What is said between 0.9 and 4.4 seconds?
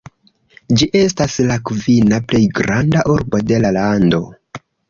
estas la kvina plej granda urbo de la lando.